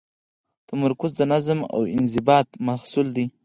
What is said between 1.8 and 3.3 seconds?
انضباط محصول دی.